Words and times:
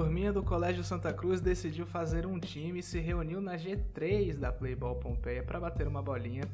turminha 0.00 0.32
do 0.32 0.42
Colégio 0.42 0.82
Santa 0.82 1.12
Cruz 1.12 1.42
decidiu 1.42 1.84
fazer 1.84 2.24
um 2.24 2.40
time 2.40 2.78
e 2.78 2.82
se 2.82 2.98
reuniu 2.98 3.38
na 3.38 3.58
G3 3.58 4.34
da 4.34 4.50
Playball 4.50 4.96
Pompeia 4.96 5.42
para 5.42 5.60
bater 5.60 5.86
uma 5.86 6.02
bolinha, 6.02 6.44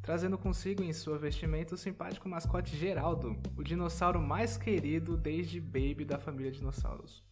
trazendo 0.00 0.38
consigo 0.38 0.84
em 0.84 0.92
sua 0.92 1.18
vestimenta 1.18 1.74
o 1.74 1.76
simpático 1.76 2.28
mascote 2.28 2.76
Geraldo, 2.76 3.36
o 3.56 3.64
dinossauro 3.64 4.22
mais 4.22 4.56
querido 4.56 5.16
desde 5.16 5.60
Baby 5.60 6.04
da 6.04 6.16
família 6.16 6.52
Dinossauros. 6.52 7.24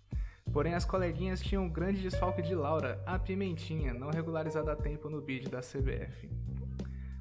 Porém, 0.52 0.74
as 0.74 0.84
coleguinhas 0.84 1.40
tinham 1.40 1.66
um 1.66 1.70
grande 1.70 2.02
desfalque 2.02 2.42
de 2.42 2.52
Laura, 2.56 3.00
a 3.06 3.16
Pimentinha, 3.16 3.94
não 3.94 4.10
regularizada 4.10 4.72
a 4.72 4.76
tempo 4.76 5.08
no 5.08 5.20
bid 5.20 5.48
da 5.48 5.60
CBF. 5.60 6.28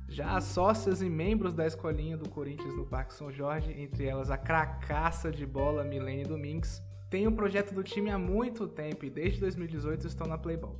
Já 0.07 0.35
as 0.35 0.45
sócias 0.45 1.03
e 1.03 1.09
membros 1.09 1.53
da 1.53 1.67
escolinha 1.67 2.17
do 2.17 2.27
Corinthians 2.27 2.75
no 2.75 2.87
Parque 2.87 3.13
São 3.13 3.31
Jorge, 3.31 3.71
entre 3.79 4.07
elas 4.07 4.31
a 4.31 4.37
cracaça 4.39 5.31
de 5.31 5.45
bola 5.45 5.83
Milene 5.83 6.23
Domingues, 6.23 6.81
têm 7.09 7.27
um 7.27 7.35
projeto 7.35 7.73
do 7.73 7.83
time 7.83 8.09
há 8.09 8.17
muito 8.17 8.67
tempo 8.67 9.05
e 9.05 9.09
desde 9.09 9.39
2018 9.39 10.07
estão 10.07 10.27
na 10.27 10.37
Playball. 10.37 10.79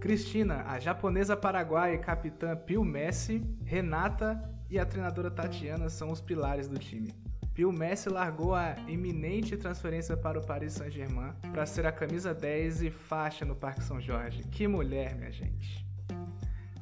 Cristina, 0.00 0.64
a 0.66 0.78
japonesa 0.78 1.36
paraguaia 1.36 1.94
e 1.94 1.98
capitã 1.98 2.56
Pio 2.56 2.82
Messi, 2.82 3.42
Renata 3.64 4.42
e 4.70 4.78
a 4.78 4.86
treinadora 4.86 5.30
Tatiana 5.30 5.90
são 5.90 6.10
os 6.10 6.20
pilares 6.20 6.68
do 6.68 6.78
time. 6.78 7.12
Pio 7.52 7.70
Messi 7.70 8.08
largou 8.08 8.54
a 8.54 8.76
iminente 8.88 9.56
transferência 9.56 10.16
para 10.16 10.38
o 10.38 10.46
Paris 10.46 10.72
Saint-Germain 10.72 11.32
para 11.52 11.66
ser 11.66 11.84
a 11.84 11.92
camisa 11.92 12.32
10 12.32 12.82
e 12.82 12.90
faixa 12.90 13.44
no 13.44 13.54
Parque 13.54 13.84
São 13.84 14.00
Jorge. 14.00 14.42
Que 14.44 14.66
mulher, 14.66 15.14
minha 15.14 15.30
gente! 15.30 15.84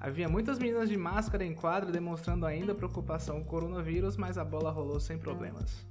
Havia 0.00 0.28
muitas 0.28 0.60
meninas 0.60 0.88
de 0.88 0.96
máscara 0.96 1.44
em 1.44 1.54
quadra 1.54 1.90
demonstrando 1.90 2.46
ainda 2.46 2.72
preocupação 2.72 3.40
com 3.40 3.42
o 3.42 3.46
coronavírus, 3.46 4.16
mas 4.16 4.38
a 4.38 4.44
bola 4.44 4.70
rolou 4.70 5.00
sem 5.00 5.18
problemas. 5.18 5.84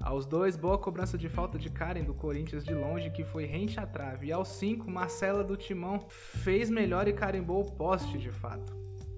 Aos 0.00 0.24
dois, 0.24 0.56
boa 0.56 0.78
cobrança 0.78 1.18
de 1.18 1.28
falta 1.28 1.58
de 1.58 1.68
Karen 1.68 2.04
do 2.04 2.14
Corinthians 2.14 2.64
de 2.64 2.72
longe, 2.72 3.10
que 3.10 3.24
foi 3.24 3.44
rente 3.44 3.80
à 3.80 3.86
trave. 3.86 4.28
E 4.28 4.32
aos 4.32 4.48
cinco, 4.48 4.90
Marcela 4.90 5.42
do 5.42 5.56
Timão 5.56 6.06
fez 6.08 6.70
melhor 6.70 7.08
e 7.08 7.12
carimbou 7.12 7.60
o 7.60 7.72
poste 7.72 8.16
de 8.16 8.30
fato. 8.30 8.76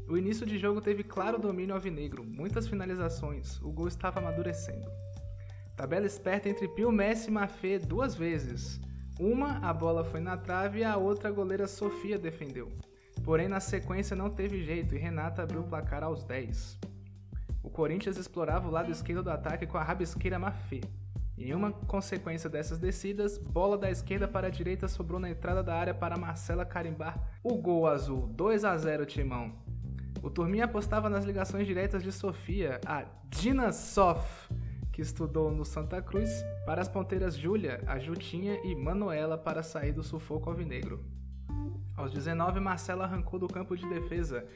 O 0.09 0.17
início 0.17 0.45
de 0.45 0.59
jogo 0.59 0.81
teve 0.81 1.05
claro 1.05 1.39
domínio 1.39 1.75
alvinegro, 1.75 2.25
muitas 2.25 2.67
finalizações, 2.67 3.61
o 3.63 3.71
gol 3.71 3.87
estava 3.87 4.19
amadurecendo. 4.19 4.91
Tabela 5.77 6.07
esperta 6.07 6.49
entre 6.49 6.67
Pio 6.67 6.91
Messi 6.91 7.29
e 7.29 7.33
Mafê 7.33 7.79
duas 7.79 8.15
vezes. 8.15 8.81
Uma, 9.21 9.59
a 9.59 9.73
bola 9.73 10.03
foi 10.03 10.19
na 10.19 10.37
trave 10.37 10.81
e 10.81 10.85
a 10.85 10.97
outra 10.97 11.29
a 11.29 11.33
goleira 11.33 11.69
Sofia 11.69 12.19
defendeu. 12.19 12.69
Porém, 13.23 13.49
na 13.49 13.61
sequência 13.61 14.17
não 14.17 14.31
teve 14.31 14.65
jeito 14.65 14.95
e 14.95 14.99
Renata 14.99 15.43
abriu 15.43 15.61
o 15.61 15.69
placar 15.69 16.03
aos 16.03 16.25
10. 16.25 16.79
O 17.63 17.71
Corinthians 17.71 18.17
explorava 18.17 18.69
o 18.69 18.71
lado 18.71 18.91
esquerdo 18.91 19.23
do 19.23 19.31
ataque 19.31 19.67
com 19.67 19.77
a 19.77 19.83
rabisqueira 19.83 20.39
Mafê. 20.39 20.81
Em 21.37 21.55
uma 21.55 21.73
consequência 21.73 22.51
dessas 22.51 22.79
descidas, 22.79 23.39
bola 23.39 23.79
da 23.79 23.91
esquerda 23.91 24.29
para 24.29 24.49
a 24.49 24.51
direita 24.51 24.87
sobrou 24.87 25.19
na 25.19 25.31
entrada 25.31 25.63
da 25.63 25.75
área 25.75 25.95
para 25.95 26.19
Marcela 26.19 26.67
carimbar 26.67 27.19
o 27.43 27.55
gol 27.57 27.87
azul, 27.87 28.27
2 28.27 28.65
a 28.65 28.77
0 28.77 29.07
Timão. 29.07 29.55
O 30.23 30.29
Turminha 30.29 30.67
apostava 30.67 31.09
nas 31.09 31.25
ligações 31.25 31.67
diretas 31.67 32.03
de 32.03 32.13
Sofia, 32.13 32.79
a 32.85 33.05
Dina 33.31 33.73
Sof, 33.73 34.53
que 34.93 35.01
estudou 35.01 35.51
no 35.51 35.65
Santa 35.65 36.03
Cruz, 36.03 36.31
para 36.67 36.83
as 36.83 36.89
ponteiras 36.89 37.35
Júlia, 37.35 37.83
a 37.87 37.99
Jutinha 37.99 38.61
e 38.63 38.75
Manuela 38.75 39.39
para 39.39 39.63
sair 39.63 39.93
do 39.93 40.03
sufoco 40.03 40.51
alvinegro. 40.51 41.03
Aos 42.01 42.13
19, 42.13 42.61
Marcelo 42.61 43.03
arrancou 43.03 43.39
do 43.39 43.47
campo 43.47 43.77
de 43.77 43.87
defesa, 43.87 44.47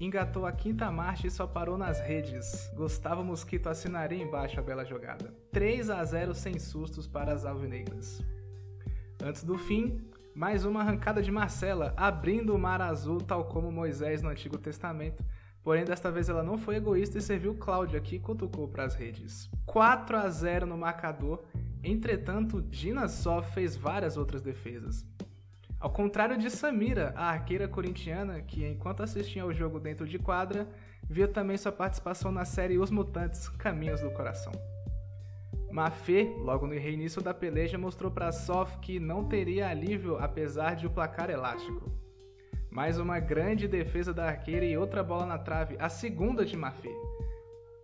engatou 0.00 0.46
a 0.46 0.52
quinta 0.52 0.90
marcha 0.90 1.26
e 1.26 1.30
só 1.30 1.46
parou 1.46 1.76
nas 1.76 2.00
redes. 2.00 2.72
Gustavo 2.74 3.22
Mosquito 3.22 3.68
assinaria 3.68 4.22
embaixo 4.22 4.58
a 4.58 4.62
bela 4.62 4.86
jogada. 4.86 5.34
3 5.52 5.90
a 5.90 6.02
0 6.02 6.34
sem 6.34 6.58
sustos 6.58 7.06
para 7.06 7.34
as 7.34 7.44
alvinegras. 7.44 8.24
Antes 9.22 9.44
do 9.44 9.58
fim, 9.58 10.00
mais 10.34 10.64
uma 10.64 10.80
arrancada 10.80 11.20
de 11.20 11.30
Marcela, 11.30 11.92
abrindo 11.94 12.54
o 12.54 12.58
mar 12.58 12.80
azul 12.80 13.18
tal 13.18 13.44
como 13.44 13.70
Moisés 13.70 14.22
no 14.22 14.30
Antigo 14.30 14.56
Testamento. 14.56 15.22
Porém, 15.62 15.84
desta 15.84 16.10
vez 16.10 16.30
ela 16.30 16.42
não 16.42 16.56
foi 16.56 16.76
egoísta 16.76 17.18
e 17.18 17.22
serviu 17.22 17.54
Cláudia, 17.54 18.00
que 18.00 18.18
cutucou 18.18 18.66
para 18.66 18.84
as 18.84 18.94
redes. 18.94 19.50
4 19.66 20.16
a 20.16 20.28
0 20.30 20.64
no 20.64 20.78
marcador. 20.78 21.44
Entretanto, 21.82 22.64
Gina 22.70 23.08
só 23.08 23.42
fez 23.42 23.76
várias 23.76 24.16
outras 24.16 24.40
defesas. 24.40 25.06
Ao 25.80 25.90
contrário 25.90 26.38
de 26.38 26.50
Samira, 26.50 27.12
a 27.16 27.30
arqueira 27.30 27.68
corintiana, 27.68 28.40
que 28.40 28.66
enquanto 28.66 29.02
assistia 29.02 29.42
ao 29.42 29.52
jogo 29.52 29.78
dentro 29.78 30.06
de 30.06 30.18
quadra, 30.18 30.66
viu 31.08 31.28
também 31.28 31.56
sua 31.56 31.72
participação 31.72 32.32
na 32.32 32.44
série 32.44 32.78
Os 32.78 32.90
Mutantes 32.90 33.48
Caminhos 33.48 34.00
do 34.00 34.10
Coração. 34.10 34.52
Mafê, 35.70 36.32
logo 36.38 36.66
no 36.68 36.74
reinício 36.74 37.20
da 37.20 37.34
peleja, 37.34 37.76
mostrou 37.76 38.10
para 38.10 38.30
Sof 38.30 38.78
que 38.78 39.00
não 39.00 39.24
teria 39.24 39.68
alívio 39.68 40.16
apesar 40.16 40.76
de 40.76 40.86
o 40.86 40.90
placar 40.90 41.30
elástico. 41.30 41.90
Mais 42.70 42.98
uma 42.98 43.18
grande 43.18 43.66
defesa 43.66 44.14
da 44.14 44.26
arqueira 44.26 44.64
e 44.64 44.76
outra 44.76 45.02
bola 45.02 45.26
na 45.26 45.36
trave, 45.36 45.76
a 45.80 45.88
segunda 45.88 46.44
de 46.44 46.56
Mafê. 46.56 46.94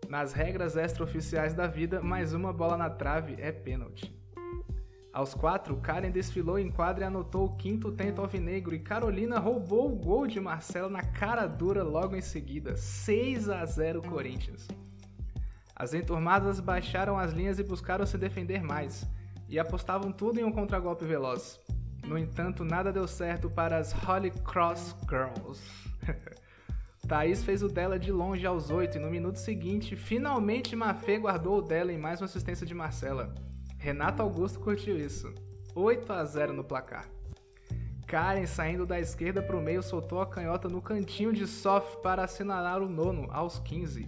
Nas 0.09 0.33
regras 0.33 0.77
extraoficiais 0.77 1.55
da 1.55 1.67
vida, 1.67 2.01
mais 2.01 2.33
uma 2.33 2.53
bola 2.53 2.77
na 2.77 2.91
trave 2.91 3.37
é 3.39 3.53
pênalti. 3.53 4.20
Aos 5.13 5.35
quatro, 5.35 5.77
Karen 5.77 6.11
desfilou 6.11 6.57
em 6.57 6.71
quadra 6.71 7.05
e 7.05 7.07
anotou 7.07 7.47
o 7.47 7.57
quinto 7.57 7.91
tento 7.91 8.21
alvinegro 8.21 8.75
e 8.77 8.79
Carolina 8.79 9.41
roubou 9.41 9.93
o 9.93 9.97
gol 9.97 10.25
de 10.25 10.39
Marcelo 10.39 10.89
na 10.89 11.03
cara 11.03 11.49
dura 11.49 11.83
logo 11.83 12.15
em 12.15 12.21
seguida, 12.21 12.77
6 12.77 13.49
a 13.49 13.65
0 13.67 14.03
Corinthians. 14.03 14.69
As 15.75 15.95
enturmadas 15.95 16.61
baixaram 16.61 17.19
as 17.19 17.33
linhas 17.33 17.59
e 17.59 17.65
buscaram 17.65 18.07
se 18.07 18.17
defender 18.17 18.63
mais, 18.63 19.05
e 19.49 19.59
apostavam 19.59 20.13
tudo 20.13 20.39
em 20.39 20.45
um 20.45 20.53
contragolpe 20.53 21.05
veloz. 21.05 21.59
No 22.07 22.17
entanto, 22.17 22.65
nada 22.65 22.93
deu 22.93 23.09
certo 23.09 23.51
para 23.51 23.79
as 23.79 23.93
Holy 23.93 24.31
Cross 24.31 24.95
Girls. 25.09 25.61
Thaís 27.09 27.43
fez 27.43 27.65
o 27.65 27.69
dela 27.69 27.99
de 27.99 28.13
longe 28.13 28.47
aos 28.47 28.71
8 28.71 28.97
e 28.97 29.01
no 29.01 29.11
minuto 29.11 29.41
seguinte, 29.41 29.97
finalmente 29.97 30.77
Mafê 30.77 31.19
guardou 31.19 31.59
o 31.59 31.63
dela 31.63 31.93
em 31.93 31.99
mais 31.99 32.21
uma 32.21 32.27
assistência 32.27 32.65
de 32.65 32.75
Marcela. 32.75 33.35
Renato 33.81 34.21
Augusto 34.21 34.61
curtiu 34.61 34.99
isso. 34.99 35.35
8 35.75 36.13
a 36.13 36.23
0 36.23 36.53
no 36.53 36.63
placar. 36.63 37.09
Karen, 38.07 38.47
saindo 38.47 38.85
da 38.85 39.01
esquerda 39.01 39.43
para 39.43 39.57
o 39.57 39.61
meio, 39.61 39.83
soltou 39.83 40.21
a 40.21 40.27
canhota 40.27 40.69
no 40.69 40.83
cantinho 40.83 41.33
de 41.33 41.47
Sof 41.47 41.97
para 42.03 42.23
assinalar 42.23 42.83
o 42.83 42.91
nono, 42.91 43.27
aos 43.31 43.59
15. 43.59 44.07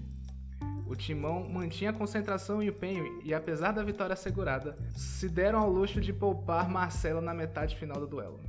O 0.86 0.94
timão 0.94 1.48
mantinha 1.48 1.88
a 1.88 1.94
concentração 1.94 2.62
e 2.62 2.68
empenho 2.68 3.22
e, 3.24 3.32
apesar 3.32 3.72
da 3.72 3.82
vitória 3.82 4.12
assegurada, 4.12 4.76
se 4.94 5.26
deram 5.26 5.60
ao 5.60 5.70
luxo 5.70 6.02
de 6.02 6.12
poupar 6.12 6.68
Marcela 6.68 7.22
na 7.22 7.32
metade 7.32 7.74
final 7.76 7.98
do 7.98 8.06
duelo. 8.06 8.40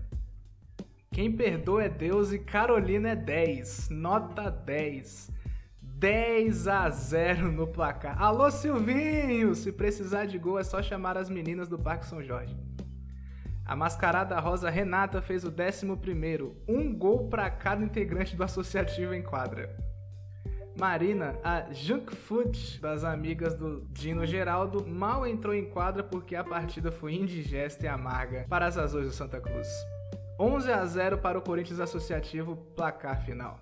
Quem 1.09 1.31
perdoa 1.31 1.83
é 1.85 1.89
Deus 1.89 2.33
e 2.33 2.39
Carolina 2.39 3.11
é 3.11 3.15
10, 3.15 3.91
nota 3.91 4.51
10. 4.51 5.31
10 6.03 6.67
a 6.67 6.89
0 6.89 7.49
no 7.49 7.65
placar. 7.65 8.21
Alô 8.21 8.51
Silvinho, 8.51 9.55
se 9.55 9.71
precisar 9.71 10.25
de 10.25 10.37
gol 10.37 10.59
é 10.59 10.63
só 10.65 10.83
chamar 10.83 11.17
as 11.17 11.29
meninas 11.29 11.69
do 11.69 11.79
Parque 11.79 12.05
São 12.05 12.21
Jorge. 12.21 12.57
A 13.65 13.73
mascarada 13.73 14.37
rosa 14.37 14.69
Renata 14.69 15.21
fez 15.21 15.45
o 15.45 15.47
11 15.47 15.87
um 16.67 16.93
gol 16.93 17.29
para 17.29 17.49
cada 17.49 17.85
integrante 17.85 18.35
do 18.35 18.43
associativo 18.43 19.13
em 19.13 19.21
quadra. 19.21 19.73
Marina, 20.77 21.39
a 21.41 21.71
junk 21.71 22.13
food 22.13 22.81
das 22.81 23.05
amigas 23.05 23.55
do 23.55 23.87
Dino 23.89 24.25
Geraldo, 24.25 24.85
mal 24.85 25.25
entrou 25.25 25.55
em 25.55 25.69
quadra 25.69 26.03
porque 26.03 26.35
a 26.35 26.43
partida 26.43 26.91
foi 26.91 27.13
indigesta 27.13 27.85
e 27.85 27.87
amarga 27.87 28.45
para 28.49 28.65
as 28.65 28.77
azuis 28.77 29.07
do 29.07 29.13
Santa 29.13 29.39
Cruz. 29.39 29.69
11 30.37 30.69
a 30.69 30.85
0 30.85 31.19
para 31.19 31.39
o 31.39 31.41
Corinthians 31.41 31.79
Associativo, 31.79 32.57
placar 32.75 33.23
final. 33.23 33.57